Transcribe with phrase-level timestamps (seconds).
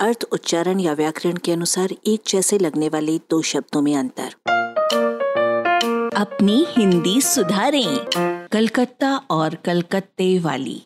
[0.00, 4.34] अर्थ, उच्चारण या व्याकरण के अनुसार एक जैसे लगने वाले दो शब्दों में अंतर।
[6.16, 7.98] अपनी हिंदी सुधारें,
[8.52, 10.82] कलकत्ता और कलकत्ते वाली।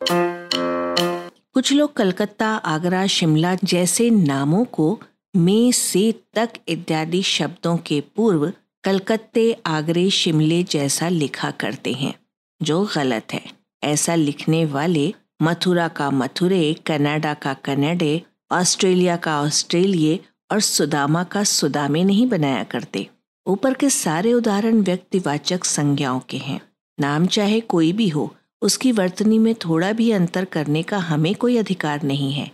[1.55, 5.01] कुछ लोग कलकत्ता, आगरा, शिमला जैसे नामों को
[5.37, 8.53] में से तक इत्यादि शब्दों के पूर्व
[8.85, 12.15] कलकत्ते, आगरे, शिमले जैसा लिखा करते हैं,
[12.63, 13.45] जो गलत है।
[13.85, 18.23] ऐसा लिखने वाले मथुरा का मथुरे, कनाडा का कनाडे
[18.53, 20.19] ऑस्ट्रेलिया का ऑस्ट्रेलिया
[20.51, 23.07] और सुदामा का सुदामे नहीं बनाया करते।
[23.47, 26.61] ऊपर के सारे उदाहरण व्यक्तिवाचक संज्ञाओं के हैं।
[26.99, 31.57] नाम चाहे कोई भी हो, उसकी वर्तनी में थोड़ा भी अंतर करने का हमें कोई
[31.57, 32.51] अधिकार नहीं है।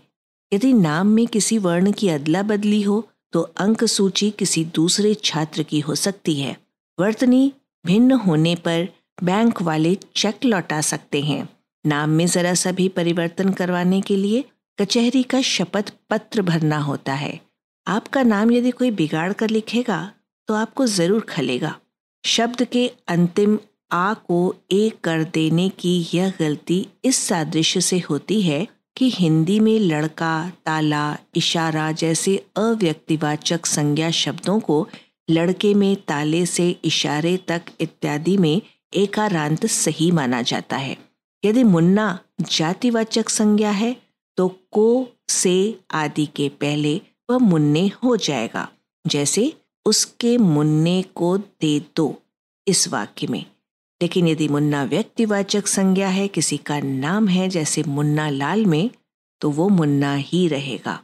[0.53, 5.63] यदि नाम में किसी वर्ण की अदला बदली हो तो अंक सूची किसी दूसरे छात्र
[5.63, 6.57] की हो सकती है।
[6.99, 7.53] वर्तनी
[7.85, 8.89] भिन्न होने पर
[9.23, 11.49] बैंक वाले चेक लौटा सकते हैं।
[11.85, 14.45] नाम में जरा सा भी परिवर्तन करवाने के लिए
[14.79, 17.39] कचहरी का शपथ पत्र भरना होता है।
[17.87, 19.99] आपका नाम यदि कोई बिगाड़ कर लिखेगा
[20.49, 21.75] तो आपको ज़रूर खलेगा।
[22.25, 23.59] शब्द के अंतिम
[23.93, 29.59] आ को ए कर देने की यह गलती इस सादृश्य से होती है कि हिंदी
[29.61, 34.87] में लड़का, ताला, इशारा जैसे अव्यक्तिवाचक संज्ञा शब्दों को
[35.29, 38.61] लड़के में ताले से इशारे तक इत्यादि में
[38.93, 40.97] एकारांत सही माना जाता है।
[41.43, 43.97] यदि मुन्ना जातिवाचक संज्ञा है
[44.39, 47.01] तो को, से आदि के पहले
[47.31, 48.69] वह मुन्ने हो जाएगा।
[49.07, 49.53] जैसे
[49.87, 52.23] उसके मुन्ने को दे दो
[52.69, 53.45] इस वाक्य में।
[54.03, 58.91] लेकिन यदि मुन्ना व्यक्तिवाचक संज्ञा है, किसी का नाम है जैसे मुन्ना लाल में
[59.41, 61.03] तो वो मुन्ना ही रहेगा।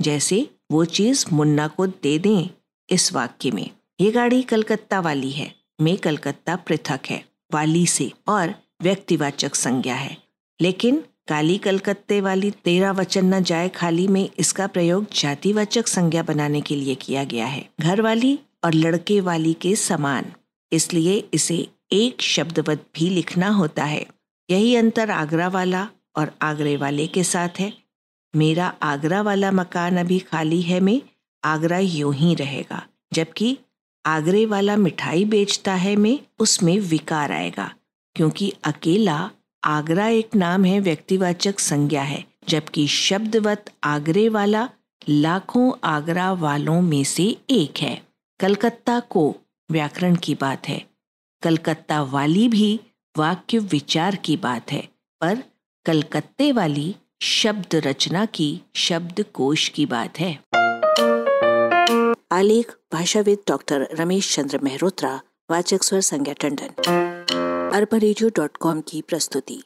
[0.00, 2.48] जैसे वो चीज़ मुन्ना को दे दें
[2.90, 8.54] इस वाक्य में। ये गाड़ी कलकत्ता वाली है, में कलकत्ता पृथक है, वाली से और
[8.82, 10.16] व्यक्तिवाचक संज्ञा है।
[10.60, 16.60] लेकिन काली कलकत्ते वाली तेरा वचन न जाए खाली में इसका प्रयोग जातिवाचक संज्ञा बनाने
[16.60, 20.32] के लिए किया गया है। घर वाली और लड़के वाली के समान।
[20.72, 21.56] इसलिए इसे
[21.92, 24.04] एक शब्दवत भी लिखना होता है।
[24.48, 27.72] यही अंतर आगरा वाला और आगरे वाले के साथ है।
[28.34, 31.00] मेरा आगरा वाला मकान अभी खाली है में
[31.42, 32.82] आगरा यूँ ही रहेगा,
[33.12, 33.56] जबकि
[34.04, 37.70] आगरे वाला मिठाई बेचता है में उसमें विकार आएगा,
[38.16, 39.30] क्योंकि अकेला
[39.66, 44.68] आगरा एक नाम है व्यक्तिवाचक संज्ञा है, जबकि शब्दवत आगरे वाला
[45.08, 48.02] लाखों आगरा वालों में से एक है।
[48.40, 49.36] कलकत्ता को
[49.70, 50.86] व्याकरण की बात है।
[51.42, 52.80] कलकत्ता वाली भी
[53.18, 54.88] वाक्य विचार की बात है,
[55.20, 55.42] पर
[55.84, 60.44] कलकत्ते वाली शब्द रचना की, शब्द कोश की बात है।
[62.32, 65.20] आलेख, भाषाविद डॉक्टर रमेश चंद्र मेहरोत्रा,
[65.50, 67.13] वाचक स्वर संज्ञा टंडन।
[67.74, 67.98] अरबा
[68.80, 69.62] की प्रस्तुति।